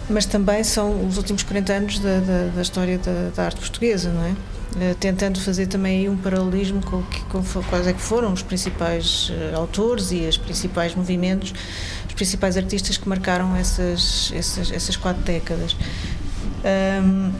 mas 0.09 0.25
também 0.25 0.63
são 0.63 1.05
os 1.07 1.17
últimos 1.17 1.43
40 1.43 1.73
anos 1.73 1.99
da, 1.99 2.19
da, 2.19 2.47
da 2.55 2.61
história 2.61 2.97
da, 2.97 3.29
da, 3.35 3.45
arte 3.45 3.59
portuguesa, 3.59 4.11
não 4.11 4.23
é? 4.23 4.31
Uh, 4.31 4.95
tentando 4.95 5.39
fazer 5.39 5.67
também 5.67 6.09
um 6.09 6.17
paralelismo 6.17 6.81
com, 6.83 7.01
que, 7.03 7.21
com 7.25 7.43
quais 7.69 7.87
é 7.87 7.93
que 7.93 8.01
foram 8.01 8.33
os 8.33 8.41
principais 8.41 9.29
uh, 9.29 9.57
autores 9.57 10.11
e 10.11 10.21
os 10.21 10.37
principais 10.37 10.95
movimentos, 10.95 11.53
os 12.07 12.13
principais 12.13 12.57
artistas 12.57 12.97
que 12.97 13.07
marcaram 13.07 13.55
essas, 13.55 14.31
essas, 14.35 14.71
essas 14.71 14.95
quatro 14.95 15.21
décadas. 15.23 15.75
Um, 17.03 17.31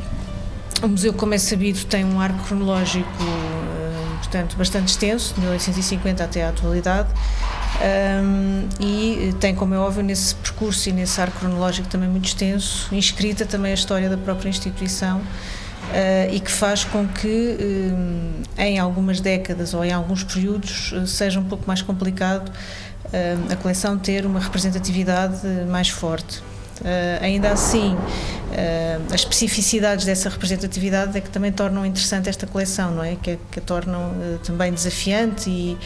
o 0.82 0.88
museu, 0.90 1.14
como 1.14 1.34
é 1.34 1.38
sabido, 1.38 1.86
tem 1.86 2.04
um 2.04 2.20
arco 2.20 2.44
cronológico, 2.46 3.08
portanto, 4.18 4.58
bastante 4.58 4.90
extenso, 4.90 5.34
de 5.36 5.40
1850 5.40 6.24
até 6.24 6.44
à 6.44 6.50
atualidade, 6.50 7.08
um, 7.82 8.68
e 8.80 9.34
tem, 9.40 9.56
como 9.56 9.74
é 9.74 9.78
óbvio, 9.78 10.04
nesse 10.04 10.36
percurso 10.36 10.90
e 10.90 10.92
nesse 10.92 11.20
arco 11.20 11.40
cronológico 11.40 11.88
também 11.88 12.08
muito 12.08 12.26
extenso, 12.26 12.94
inscrita 12.94 13.46
também 13.46 13.72
a 13.72 13.76
história 13.76 14.10
da 14.10 14.18
própria 14.18 14.50
instituição 14.50 15.20
uh, 15.20 16.34
e 16.34 16.40
que 16.40 16.52
faz 16.52 16.84
com 16.84 17.08
que 17.08 17.58
um, 17.60 18.44
em 18.58 18.80
algumas 18.80 19.20
décadas 19.20 19.74
ou 19.74 19.84
em 19.84 19.92
alguns 19.92 20.24
períodos 20.24 20.92
uh, 20.92 21.08
seja 21.08 21.40
um 21.40 21.46
pouco 21.46 21.64
mais 21.68 21.82
complicado 21.82 22.50
uh, 22.50 23.52
a 23.52 23.56
coleção 23.56 23.98
ter 23.98 24.26
uma 24.26 24.40
representatividade 24.40 25.46
mais 25.68 25.90
forte. 25.90 26.40
Uh, 26.82 27.22
ainda 27.22 27.52
assim, 27.52 27.98
as 29.08 29.22
especificidades 29.22 30.06
dessa 30.06 30.30
representatividade 30.30 31.18
é 31.18 31.22
que 31.22 31.30
também 31.30 31.52
tornam 31.52 31.86
interessante 31.86 32.30
esta 32.30 32.46
coleção, 32.46 32.92
não 32.92 33.04
é? 33.04 33.16
Que, 33.16 33.38
que 33.52 33.60
a 33.60 33.62
tornam 33.62 34.12
uh, 34.12 34.40
também 34.44 34.72
desafiante 34.72 35.50
e, 35.50 35.78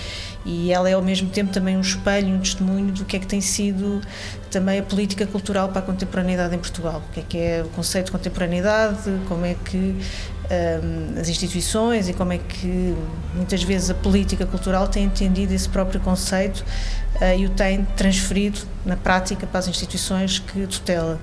e 0.45 0.71
ela 0.71 0.89
é 0.89 0.93
ao 0.93 1.01
mesmo 1.01 1.29
tempo 1.29 1.51
também 1.51 1.77
um 1.77 1.81
espelho, 1.81 2.29
um 2.29 2.39
testemunho 2.39 2.91
do 2.91 3.05
que 3.05 3.17
é 3.17 3.19
que 3.19 3.27
tem 3.27 3.41
sido 3.41 4.01
também 4.49 4.79
a 4.79 4.83
política 4.83 5.25
cultural 5.25 5.69
para 5.69 5.79
a 5.79 5.81
contemporaneidade 5.81 6.55
em 6.55 6.59
Portugal. 6.59 7.03
O 7.09 7.13
que 7.13 7.19
é 7.19 7.23
que 7.23 7.37
é 7.37 7.63
o 7.65 7.69
conceito 7.69 8.07
de 8.07 8.11
contemporaneidade, 8.11 9.11
como 9.27 9.45
é 9.45 9.55
que 9.65 9.95
as 11.19 11.27
instituições 11.27 12.07
e 12.07 12.13
como 12.13 12.31
é 12.31 12.37
que 12.37 12.95
muitas 13.35 13.61
vezes 13.63 13.89
a 13.89 13.93
política 13.93 14.45
cultural 14.45 14.87
tem 14.87 15.03
entendido 15.03 15.53
esse 15.53 15.67
próprio 15.67 15.99
conceito 15.99 16.63
uh, 17.15 17.37
e 17.37 17.45
o 17.45 17.49
tem 17.49 17.83
transferido 17.97 18.59
na 18.85 18.95
prática 18.95 19.45
para 19.45 19.59
as 19.59 19.67
instituições 19.67 20.39
que 20.39 20.65
tutela. 20.67 21.19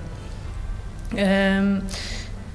Um, 1.13 1.81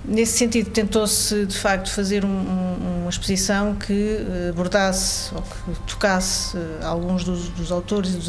Nesse 0.03 0.39
sentido, 0.39 0.71
tentou-se 0.71 1.45
de 1.45 1.57
facto 1.57 1.91
fazer 1.91 2.25
um, 2.25 2.29
um, 2.29 3.01
uma 3.03 3.11
exposição 3.11 3.75
que 3.75 3.93
eh, 3.93 4.49
abordasse 4.49 5.33
ou 5.35 5.43
que 5.43 5.81
tocasse 5.87 6.57
eh, 6.57 6.85
alguns 6.85 7.23
dos, 7.23 7.51
dos 7.51 7.71
autores 7.71 8.15
e 8.15 8.17
dos 8.17 8.27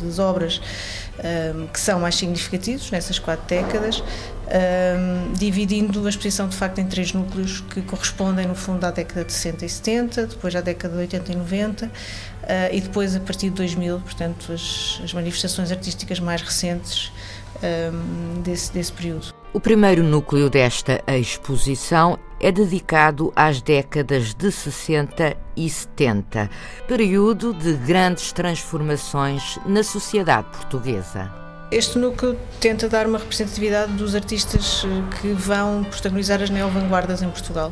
das 0.00 0.18
obras 0.18 0.58
um, 1.54 1.66
que 1.66 1.78
são 1.78 2.00
mais 2.00 2.14
significativos 2.14 2.90
nessas 2.90 3.18
quatro 3.18 3.46
décadas, 3.46 4.02
um, 4.02 5.32
dividindo 5.34 6.04
a 6.06 6.08
exposição 6.08 6.48
de 6.48 6.56
facto 6.56 6.78
em 6.78 6.86
três 6.86 7.12
núcleos 7.12 7.60
que 7.60 7.82
correspondem 7.82 8.46
no 8.46 8.54
fundo 8.54 8.82
à 8.84 8.90
década 8.90 9.22
de 9.22 9.32
60 9.34 9.66
e 9.66 9.68
70, 9.68 10.26
depois 10.28 10.56
à 10.56 10.62
década 10.62 10.94
de 10.94 11.00
80 11.00 11.30
e 11.30 11.36
90 11.36 11.86
uh, 11.86 11.90
e 12.72 12.80
depois 12.80 13.14
a 13.14 13.20
partir 13.20 13.50
de 13.50 13.56
2000, 13.56 14.00
portanto, 14.00 14.50
as, 14.50 14.98
as 15.04 15.12
manifestações 15.12 15.70
artísticas 15.70 16.18
mais 16.18 16.40
recentes 16.40 17.12
desse, 18.42 18.72
desse 18.72 18.90
período. 18.90 19.31
O 19.54 19.60
primeiro 19.60 20.02
núcleo 20.02 20.48
desta 20.48 21.02
exposição 21.06 22.18
é 22.40 22.50
dedicado 22.50 23.30
às 23.36 23.60
décadas 23.60 24.32
de 24.32 24.50
60 24.50 25.36
e 25.54 25.68
70, 25.68 26.48
período 26.88 27.52
de 27.52 27.74
grandes 27.74 28.32
transformações 28.32 29.58
na 29.66 29.82
sociedade 29.82 30.48
portuguesa. 30.48 31.30
Este 31.70 31.98
núcleo 31.98 32.38
tenta 32.60 32.88
dar 32.88 33.06
uma 33.06 33.18
representatividade 33.18 33.92
dos 33.92 34.14
artistas 34.14 34.86
eh, 34.86 35.20
que 35.20 35.34
vão 35.34 35.84
protagonizar 35.84 36.42
as 36.42 36.48
neovanguardas 36.48 37.20
em 37.20 37.28
Portugal. 37.28 37.70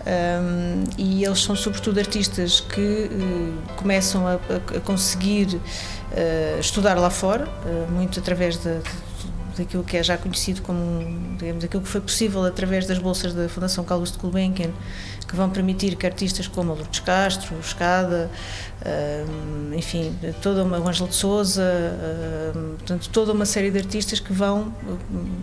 Um, 0.00 0.84
e 0.96 1.22
eles 1.22 1.42
são 1.42 1.54
sobretudo 1.54 1.98
artistas 2.00 2.60
que 2.60 3.10
uh, 3.10 3.74
começam 3.76 4.26
a, 4.26 4.34
a 4.74 4.80
conseguir 4.80 5.56
uh, 5.56 6.58
estudar 6.58 6.94
lá 6.94 7.10
fora, 7.10 7.46
uh, 7.46 7.92
muito 7.92 8.18
através 8.18 8.56
de, 8.56 8.78
de 8.78 9.09
daquilo 9.56 9.84
que 9.84 9.96
é 9.96 10.02
já 10.02 10.16
conhecido 10.16 10.62
como, 10.62 11.36
digamos, 11.38 11.64
aquilo 11.64 11.82
que 11.82 11.88
foi 11.88 12.00
possível 12.00 12.44
através 12.44 12.86
das 12.86 12.98
bolsas 12.98 13.34
da 13.34 13.48
Fundação 13.48 13.84
Carlos 13.84 14.12
de 14.12 14.18
Gulbenkian, 14.18 14.70
que 15.26 15.36
vão 15.36 15.48
permitir 15.48 15.96
que 15.96 16.06
artistas 16.06 16.48
como 16.48 16.74
Lourdes 16.74 17.00
Castro, 17.00 17.56
Escada, 17.60 18.30
enfim, 19.76 20.14
toda 20.42 20.64
uma, 20.64 20.78
o 20.78 20.88
Ângelo 20.88 21.08
de 21.08 21.14
Souza, 21.14 21.62
portanto, 22.78 23.08
toda 23.10 23.32
uma 23.32 23.46
série 23.46 23.70
de 23.70 23.78
artistas 23.78 24.18
que 24.18 24.32
vão, 24.32 24.74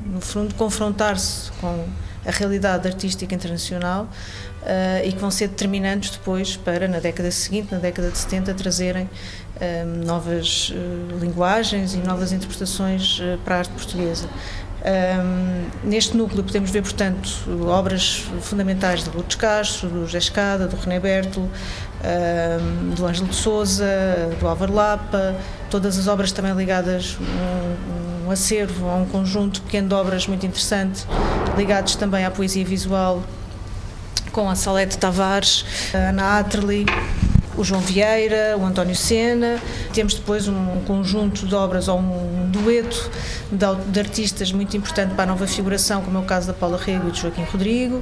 no 0.05 0.19
fundo, 0.19 0.53
confrontar-se 0.55 1.51
com 1.61 1.85
a 2.27 2.31
realidade 2.31 2.87
artística 2.87 3.33
internacional 3.33 4.03
uh, 4.61 5.05
e 5.05 5.11
que 5.13 5.19
vão 5.19 5.31
ser 5.31 5.47
determinantes 5.47 6.11
depois 6.11 6.57
para, 6.57 6.87
na 6.87 6.99
década 6.99 7.31
seguinte, 7.31 7.71
na 7.71 7.79
década 7.79 8.11
de 8.11 8.17
70, 8.17 8.53
trazerem 8.53 9.09
um, 9.59 10.05
novas 10.05 10.69
uh, 10.69 11.17
linguagens 11.19 11.93
e 11.93 11.97
novas 11.97 12.31
interpretações 12.31 13.19
uh, 13.19 13.37
para 13.43 13.55
a 13.55 13.57
arte 13.59 13.71
portuguesa. 13.71 14.27
Um, 14.87 15.89
neste 15.89 16.15
núcleo 16.15 16.43
podemos 16.43 16.69
ver, 16.69 16.81
portanto, 16.81 17.29
obras 17.67 18.25
fundamentais 18.41 19.03
de 19.03 19.09
Lourdes 19.09 19.35
Castro, 19.35 19.89
do 19.89 20.05
José 20.05 20.19
Escada, 20.19 20.67
do 20.67 20.75
René 20.77 20.99
Bertolo, 20.99 21.49
um, 21.49 22.93
do 22.93 23.05
Ângelo 23.05 23.27
de 23.27 23.35
Souza, 23.35 23.85
do 24.39 24.47
Álvaro 24.47 24.73
Lapa, 24.73 25.35
todas 25.69 25.97
as 25.97 26.07
obras 26.07 26.31
também 26.31 26.53
ligadas, 26.53 27.17
um, 27.19 28.06
um 28.27 28.31
acervo, 28.31 28.89
a 28.89 28.95
um 28.95 29.05
conjunto 29.05 29.61
pequeno 29.61 29.87
de 29.87 29.93
obras 29.95 30.27
muito 30.27 30.45
interessante, 30.45 31.05
ligados 31.55 31.95
também 31.95 32.25
à 32.25 32.31
poesia 32.31 32.65
visual, 32.65 33.23
com 34.33 34.49
a 34.49 34.55
Salete 34.55 34.97
Tavares, 34.97 35.63
a 35.93 36.09
Ana 36.09 36.39
Atterley, 36.39 36.85
o 37.57 37.63
João 37.63 37.81
Vieira, 37.81 38.55
o 38.57 38.65
António 38.65 38.95
Sena. 38.95 39.59
Temos 39.93 40.13
depois 40.13 40.47
um 40.47 40.81
conjunto 40.85 41.45
de 41.45 41.55
obras 41.55 41.87
ou 41.87 41.99
um 41.99 42.49
dueto 42.49 43.09
de, 43.51 43.91
de 43.91 43.99
artistas 43.99 44.51
muito 44.51 44.77
importante 44.77 45.13
para 45.15 45.23
a 45.23 45.27
nova 45.27 45.47
figuração, 45.47 46.01
como 46.01 46.17
é 46.17 46.21
o 46.21 46.25
caso 46.25 46.47
da 46.47 46.53
Paula 46.53 46.77
Rego 46.77 47.07
e 47.07 47.11
do 47.11 47.17
Joaquim 47.17 47.43
Rodrigo, 47.43 48.01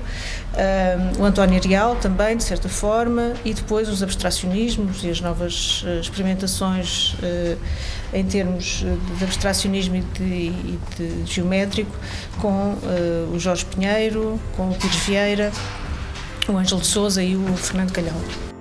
o 1.19 1.24
António 1.24 1.57
Arial 1.57 1.96
também, 1.96 2.38
de 2.38 2.44
certa 2.44 2.69
forma, 2.69 3.34
e 3.44 3.54
depois 3.54 3.90
os 3.90 4.02
abstracionismos 4.04 5.04
e 5.04 5.10
as 5.10 5.22
novas 5.22 5.84
uh, 5.84 6.00
experimentações 6.00 7.13
uh, 7.16 7.58
em 8.13 8.24
termos 8.25 8.84
de 9.18 9.24
abstracionismo 9.24 9.96
e 9.98 10.01
de, 10.01 10.24
e 10.24 10.80
de 10.98 11.25
geométrico, 11.25 11.96
com 12.40 12.74
uh, 12.74 13.34
o 13.34 13.40
Jorge 13.40 13.66
Pinheiro, 13.66 14.40
com 14.56 14.69
o 14.69 14.75
Pires 14.75 14.98
Vieira, 14.98 15.51
o 16.48 16.58
Ângelo 16.58 16.81
de 16.81 16.88
Souza 16.88 17.24
e 17.24 17.36
o 17.36 17.58
Fernando 17.58 17.92
Calhau. 17.92 18.55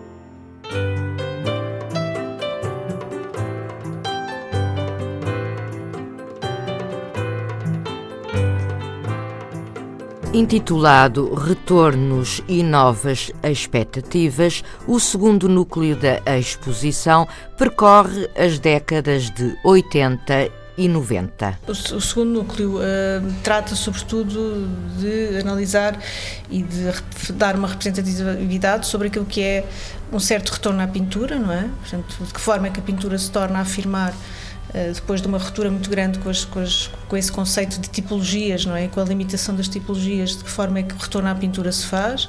Intitulado 10.34 11.32
Retornos 11.32 12.42
e 12.48 12.64
Novas 12.64 13.30
Expectativas, 13.40 14.64
o 14.84 14.98
segundo 14.98 15.48
núcleo 15.48 15.94
da 15.94 16.36
exposição 16.36 17.28
percorre 17.56 18.28
as 18.36 18.58
décadas 18.58 19.30
de 19.30 19.56
80 19.64 20.50
e 20.76 20.88
90. 20.88 21.60
O, 21.68 22.00
segundo 22.00 22.30
núcleo 22.30 22.78
uh, 22.78 23.32
trata 23.44 23.76
sobretudo 23.76 24.66
de 24.98 25.38
analisar 25.38 25.96
e 26.50 26.64
de 26.64 26.92
dar 27.34 27.54
uma 27.54 27.68
representatividade 27.68 28.88
sobre 28.88 29.06
aquilo 29.06 29.24
que 29.24 29.40
é 29.40 29.64
um 30.12 30.18
certo 30.18 30.50
retorno 30.50 30.82
à 30.82 30.88
pintura, 30.88 31.38
não 31.38 31.52
é? 31.52 31.68
Portanto, 31.78 32.16
de 32.24 32.34
que 32.34 32.40
forma 32.40 32.66
é 32.66 32.70
que 32.70 32.80
a 32.80 32.82
pintura 32.82 33.16
se 33.18 33.30
torna 33.30 33.60
a 33.60 33.62
afirmar 33.62 34.12
depois 34.92 35.22
de 35.22 35.28
uma 35.28 35.38
ruptura 35.38 35.70
muito 35.70 35.88
grande 35.88 36.18
com, 36.18 36.28
as, 36.28 36.44
com, 36.44 36.58
as, 36.58 36.90
com, 37.08 37.16
esse 37.16 37.30
conceito 37.30 37.78
de 37.80 37.88
tipologias, 37.88 38.66
não 38.66 38.74
é? 38.74 38.88
Com 38.88 39.00
a 39.00 39.04
limitação 39.04 39.54
das 39.54 39.68
tipologias, 39.68 40.36
de 40.36 40.42
que 40.42 40.50
forma 40.50 40.80
é 40.80 40.82
que 40.82 40.94
o 40.94 40.98
retorno 40.98 41.28
à 41.28 41.34
pintura 41.34 41.70
se 41.70 41.86
faz 41.86 42.28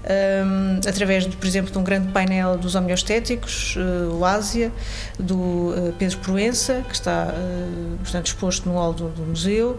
um, 0.00 0.80
através, 0.88 1.26
de, 1.26 1.36
por 1.36 1.46
exemplo, 1.46 1.70
de 1.70 1.78
um 1.78 1.84
grande 1.84 2.10
painel 2.10 2.56
dos 2.56 2.74
homeostéticos, 2.74 3.76
uh, 3.76 4.14
o 4.14 4.24
Ásia, 4.24 4.72
do 5.18 5.36
uh, 5.36 5.94
Pedro 5.98 6.18
Proença, 6.18 6.82
que 6.88 6.94
está, 6.94 7.34
uh, 7.34 7.98
portanto, 7.98 8.26
exposto 8.26 8.68
no 8.68 8.76
hall 8.76 8.94
do, 8.94 9.08
do 9.08 9.22
museu. 9.22 9.78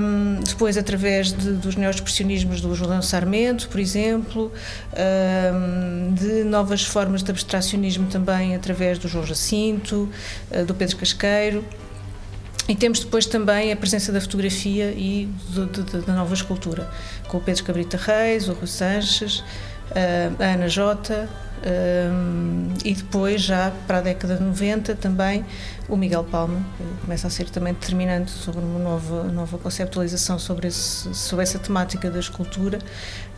Um, 0.00 0.40
depois, 0.44 0.76
através 0.76 1.32
de, 1.32 1.52
dos 1.52 1.76
neoexpressionismos 1.76 2.60
do 2.60 2.74
Julião 2.74 3.02
Sarmento, 3.02 3.68
por 3.68 3.80
exemplo, 3.80 4.52
um, 4.92 6.14
de 6.14 6.44
novas 6.44 6.84
formas 6.84 7.22
de 7.22 7.30
abstracionismo 7.30 8.06
também 8.06 8.54
através 8.54 8.98
do 8.98 9.08
João 9.08 9.24
Jacinto, 9.24 10.08
do 10.66 10.74
Pedro 10.74 10.95
Casqueiro. 10.96 11.64
E 12.68 12.74
temos 12.74 12.98
depois 13.00 13.26
também 13.26 13.70
a 13.72 13.76
presença 13.76 14.10
da 14.10 14.20
fotografia 14.20 14.90
e 14.90 15.28
da 16.04 16.14
nova 16.14 16.34
escultura, 16.34 16.90
com 17.28 17.36
o 17.36 17.40
Pedro 17.40 17.62
Cabrita 17.62 17.96
Reis, 17.96 18.48
o 18.48 18.54
Rui 18.54 18.66
Sanches, 18.66 19.44
a 20.40 20.44
Ana 20.44 20.68
Jota 20.68 21.28
e 22.84 22.94
depois, 22.94 23.42
já 23.42 23.72
para 23.86 23.98
a 23.98 24.00
década 24.00 24.36
de 24.36 24.42
90, 24.42 24.94
também 24.96 25.44
o 25.88 25.96
Miguel 25.96 26.24
Palma, 26.24 26.60
que 26.76 27.04
começa 27.04 27.26
a 27.26 27.30
ser 27.30 27.48
também 27.50 27.72
determinante 27.72 28.30
sobre 28.30 28.60
uma 28.60 28.78
nova, 28.78 29.24
nova 29.24 29.58
conceptualização 29.58 30.38
sobre, 30.38 30.68
esse, 30.68 31.12
sobre 31.14 31.42
essa 31.42 31.58
temática 31.58 32.10
da 32.10 32.20
escultura. 32.20 32.78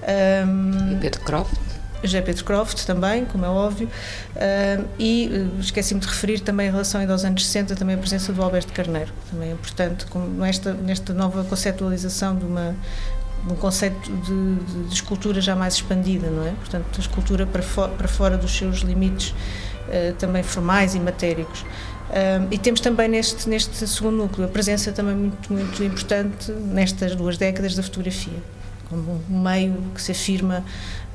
E 0.02 0.96
Pedro 1.00 1.20
Croft? 1.20 1.54
José 2.02 2.20
Pedro 2.20 2.44
Croft 2.44 2.86
também, 2.86 3.24
como 3.24 3.44
é 3.44 3.48
óbvio, 3.48 3.88
e 4.98 5.30
uh, 5.32 5.60
esqueci-me 5.60 6.00
de 6.00 6.06
referir 6.06 6.40
também 6.40 6.68
em 6.68 6.70
relação 6.70 7.00
aos 7.10 7.24
anos 7.24 7.44
60 7.46 7.74
também 7.76 7.96
a 7.96 7.98
presença 7.98 8.32
do 8.32 8.42
Alberto 8.42 8.72
Carneiro, 8.72 9.12
também 9.30 9.50
é 9.50 9.52
importante 9.52 10.06
nesta, 10.36 10.72
nesta 10.74 11.12
nova 11.12 11.44
conceptualização 11.44 12.36
de 12.36 12.44
uma 12.44 12.74
um 13.50 13.54
conceito 13.54 14.10
de, 14.10 14.54
de, 14.56 14.88
de, 14.88 14.94
escultura 14.94 15.40
já 15.40 15.54
mais 15.54 15.74
expandida, 15.74 16.28
não 16.28 16.46
é? 16.46 16.50
Portanto, 16.52 16.86
a 16.96 17.00
escultura 17.00 17.46
para, 17.46 17.62
para 17.62 18.08
fora 18.08 18.36
dos 18.36 18.56
seus 18.56 18.78
limites 18.78 19.30
uh, 19.30 20.12
também 20.18 20.42
formais 20.42 20.94
e 20.94 21.00
matéricos. 21.00 21.60
Uh, 21.60 22.48
e 22.50 22.58
temos 22.58 22.80
também 22.80 23.08
neste, 23.08 23.48
neste 23.48 23.86
segundo 23.86 24.16
núcleo 24.16 24.46
a 24.46 24.50
presença 24.50 24.92
também 24.92 25.14
muito, 25.14 25.52
muito 25.52 25.84
importante 25.84 26.50
nestas 26.50 27.14
duas 27.14 27.36
décadas 27.36 27.74
da 27.74 27.82
fotografia 27.82 28.38
um 28.92 29.20
meio 29.42 29.76
que 29.94 30.00
se 30.00 30.12
afirma 30.12 30.64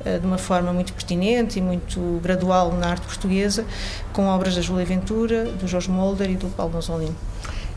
uh, 0.00 0.20
de 0.20 0.26
uma 0.26 0.38
forma 0.38 0.72
muito 0.72 0.92
pertinente 0.92 1.58
e 1.58 1.62
muito 1.62 2.20
gradual 2.22 2.72
na 2.72 2.88
arte 2.88 3.06
portuguesa, 3.06 3.64
com 4.12 4.26
obras 4.26 4.54
da 4.54 4.60
Júlia 4.60 4.84
Ventura, 4.84 5.44
do 5.44 5.66
Jorge 5.66 5.90
Molder 5.90 6.30
e 6.30 6.36
do 6.36 6.48
Paulo 6.48 6.72
Gonzolino. 6.72 7.16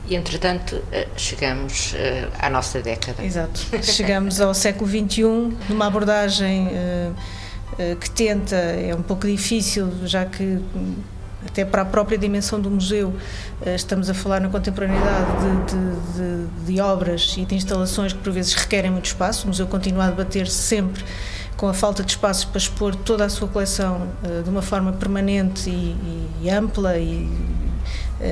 E, 0.10 0.16
entretanto, 0.16 0.82
eh, 0.90 1.06
chegamos 1.18 1.92
uh, 1.92 2.32
à 2.40 2.50
nossa 2.50 2.82
década. 2.82 3.22
Exato. 3.22 3.60
Chegamos 3.84 4.40
ao 4.40 4.54
século 4.54 4.90
XXI, 4.90 5.24
numa 5.68 5.88
abordagem 5.88 6.70
que 8.00 8.10
tenta, 8.10 8.56
é 8.56 8.96
um 8.96 9.04
pouco 9.04 9.28
difícil, 9.28 9.92
já 10.06 10.26
que 10.26 10.60
até 11.46 11.64
para 11.64 11.84
a 11.84 11.86
própria 11.86 12.18
dimensão 12.18 12.60
do 12.60 12.70
museu, 12.70 13.14
eh, 13.66 13.76
estamos 13.76 14.10
a 14.10 14.14
falar 14.14 14.42
na 14.42 14.50
contemporaneidade 14.50 15.32
de, 15.40 15.76
de, 15.76 16.66
de, 16.66 16.74
de, 16.74 16.82
obras 16.82 17.36
e 17.38 17.46
de 17.46 17.56
instalações 17.56 18.14
que 18.14 18.20
por 18.20 18.34
vezes 18.34 18.54
requerem 18.54 18.90
muito 18.90 19.06
espaço. 19.06 19.46
O 19.46 19.48
museu 19.48 19.68
continua 19.68 20.06
a 20.06 20.10
debater-se 20.10 20.56
sempre 20.56 21.04
com 21.56 21.68
a 21.68 21.74
falta 21.74 22.04
de 22.04 22.12
espaço 22.12 22.48
para 22.48 22.58
expor 22.58 22.96
toda 22.96 23.26
a 23.26 23.30
sua 23.30 23.48
coleção 23.48 24.08
uh, 24.24 24.44
de 24.44 24.50
uma 24.50 24.62
forma 24.62 24.94
permanente 24.94 25.70
e, 25.70 26.28
e 26.44 26.50
ampla 26.50 26.98
e 26.98 27.28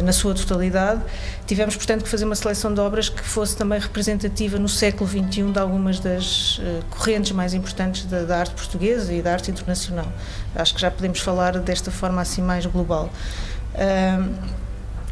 na 0.03 0.11
sua 0.11 0.33
totalidade. 0.33 1.01
Tivemos, 1.45 1.75
portanto, 1.75 2.03
que 2.03 2.09
fazer 2.09 2.25
uma 2.25 2.35
seleção 2.35 2.73
de 2.73 2.79
obras 2.79 3.09
que 3.09 3.21
fosse 3.21 3.55
também 3.55 3.79
representativa 3.79 4.57
no 4.57 4.67
século 4.67 5.09
XXI 5.09 5.51
de 5.51 5.59
algumas 5.59 5.99
das 5.99 6.57
uh, 6.57 6.83
correntes 6.89 7.31
mais 7.31 7.53
importantes 7.53 8.05
da, 8.05 8.23
da, 8.23 8.39
arte 8.39 8.53
portuguesa 8.55 9.13
e 9.13 9.21
da 9.21 9.33
arte 9.33 9.51
internacional. 9.51 10.11
Acho 10.55 10.73
que 10.73 10.81
já 10.81 10.89
podemos 10.89 11.19
falar 11.19 11.59
desta 11.59 11.91
forma 11.91 12.21
assim 12.21 12.41
mais 12.41 12.65
global. 12.65 13.11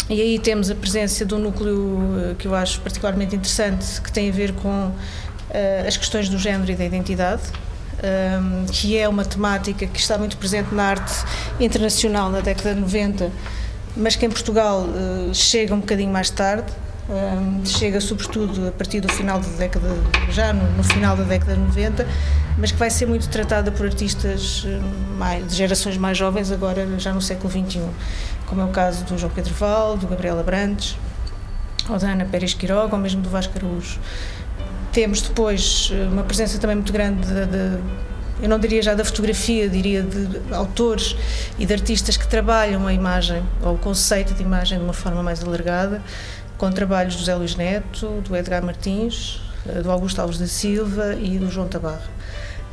e 0.09 0.21
aí 0.21 0.39
temos 0.39 0.69
a 0.69 0.75
presença 0.75 1.25
de 1.25 1.33
um 1.33 1.39
núcleo 1.39 2.35
que 2.39 2.47
eu 2.47 2.55
acho 2.55 2.79
particularmente 2.81 3.35
interessante, 3.35 4.01
que 4.01 4.11
tem 4.11 4.29
a 4.29 4.31
ver 4.31 4.53
com 4.53 4.91
as 5.85 5.97
questões 5.97 6.29
do 6.29 6.37
género 6.37 6.71
e 6.71 6.75
da 6.75 6.85
identidade 6.85 7.43
um, 8.03 8.65
que 8.65 8.97
é 8.97 9.07
uma 9.07 9.23
temática 9.23 9.87
que 9.87 9.99
está 9.99 10.17
muito 10.17 10.37
presente 10.37 10.73
na 10.73 10.83
arte 10.83 11.13
internacional 11.59 12.29
na 12.29 12.41
década 12.41 12.75
de 12.75 12.81
90, 12.81 13.31
mas 13.95 14.15
que 14.15 14.25
em 14.25 14.29
Portugal 14.29 14.81
uh, 14.81 15.33
chega 15.33 15.73
um 15.73 15.79
bocadinho 15.79 16.11
mais 16.11 16.29
tarde. 16.29 16.71
Um, 17.09 17.65
chega 17.65 17.99
sobretudo 17.99 18.69
a 18.69 18.71
partir 18.71 19.01
do 19.01 19.11
final 19.11 19.37
da 19.37 19.47
década, 19.57 19.89
já 20.29 20.53
no, 20.53 20.63
no, 20.71 20.83
final 20.85 21.17
da 21.17 21.23
década 21.23 21.53
de 21.53 21.59
90, 21.59 22.07
mas 22.57 22.71
que 22.71 22.77
vai 22.77 22.89
ser 22.89 23.05
muito 23.05 23.27
tratada 23.27 23.73
por 23.73 23.85
artistas 23.85 24.65
mais, 25.17 25.45
de 25.47 25.53
gerações 25.53 25.97
mais 25.97 26.17
jovens, 26.17 26.49
agora 26.49 26.87
já 26.97 27.11
no 27.11 27.21
século 27.21 27.51
XXI, 27.51 27.81
como 28.47 28.61
é 28.61 28.63
o 28.63 28.69
caso 28.69 29.03
do 29.03 29.17
João 29.17 29.33
Pedro 29.33 29.53
Val, 29.53 29.97
do 29.97 30.07
Gabriel 30.07 30.39
Abrantes, 30.39 30.95
ou 31.89 31.99
da 31.99 32.11
Ana 32.11 32.23
Pérez 32.25 32.53
Quiroga, 32.53 32.95
ou 32.95 33.01
mesmo 33.01 33.21
do 33.21 33.29
Vasco 33.29 33.53
Araújo. 33.57 33.99
Temos 34.91 35.21
depois 35.21 35.91
eh, 35.91 36.07
uma 36.07 36.23
presença 36.23 36.57
também 36.59 36.75
muito 36.75 36.93
grande 36.93 37.27
de, 37.27 37.45
de 37.47 37.77
eu 38.43 38.49
não 38.49 38.59
diria 38.59 38.81
já 38.81 38.93
da 38.93 39.05
fotografia, 39.05 39.69
diria 39.69 40.03
de 40.03 40.53
autores 40.53 41.15
e 41.57 41.65
de 41.65 41.73
artistas 41.73 42.17
que 42.17 42.27
trabalham 42.27 42.85
a 42.85 42.93
imagem 42.93 43.41
ou 43.61 43.75
o 43.75 43.77
conceito 43.77 44.33
de 44.33 44.43
imagem 44.43 44.77
de 44.77 44.83
uma 44.83 44.91
forma 44.91 45.23
mais 45.23 45.41
alargada, 45.41 46.01
com 46.57 46.69
trabalhos 46.69 47.15
do 47.15 47.19
José 47.19 47.33
Luís 47.35 47.55
Neto, 47.55 48.21
do 48.27 48.35
Edgar 48.35 48.61
Martins, 48.61 49.41
eh, 49.65 49.81
do 49.81 49.89
Augusto 49.89 50.19
Alves 50.19 50.37
da 50.37 50.45
Silva 50.45 51.15
e 51.15 51.39
do 51.39 51.49
João 51.49 51.69
Tabarra. 51.69 52.11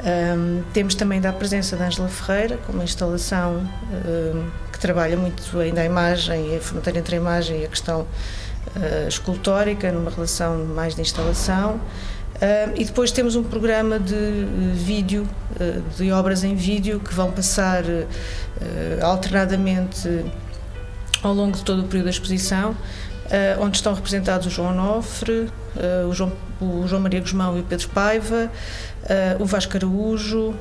Um, 0.01 0.63
temos 0.73 0.97
também 0.97 1.21
da 1.21 1.33
presença 1.33 1.77
da 1.77 1.87
Ângela 1.87 2.09
Ferreira, 2.09 2.57
com 2.67 2.73
uma 2.73 2.83
instalação 2.83 3.59
um, 3.59 4.51
que 4.73 4.79
trabalha 4.81 5.17
muito 5.17 5.57
ainda 5.57 5.83
a 5.83 5.85
imagem, 5.85 6.57
a 6.57 6.61
fronteira 6.61 6.99
entre 6.99 7.15
a 7.15 7.19
imagem 7.19 7.61
e 7.61 7.65
a 7.65 7.69
questão 7.69 8.01
uh, 8.01 9.09
escultórica, 9.09 9.93
numa 9.93 10.11
relação 10.11 10.65
mais 10.65 10.97
de 10.97 11.03
instalação. 11.03 11.79
E 12.75 12.85
depois 12.85 13.13
temos 13.13 13.37
um 13.37 13.43
programa 13.43 13.99
de 13.99 14.15
uh, 14.15 14.75
vídeo, 14.75 15.29
uh, 15.57 15.83
de 15.97 16.11
obras 16.11 16.43
em 16.43 16.55
vídeo, 16.55 16.99
que 16.99 17.13
vão 17.13 17.31
passar 17.31 17.85
alternadamente 19.03 20.25
ao 21.23 21.35
longo 21.35 21.57
de 21.57 21.63
todo 21.63 21.83
o 21.83 21.85
período 21.85 22.05
da 22.05 22.11
exposição, 22.11 22.77
onde 23.59 23.77
estão 23.77 23.95
representados 23.95 24.47
o 24.47 24.51
João 24.51 24.71
Onofre, 24.71 25.51
o 26.09 26.13
João, 26.13 26.33
o, 26.61 26.87
João, 26.87 27.01
Maria 27.01 27.21
Guzmão 27.21 27.57
e 27.57 27.61
o 27.61 27.65
Pedro 27.65 27.89
Paiva, 27.89 28.51
o 29.39 29.47
Vasco 29.47 29.77
Araújo, 29.77 30.55